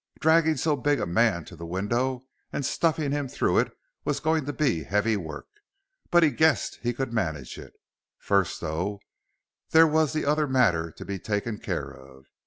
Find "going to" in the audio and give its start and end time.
4.19-4.51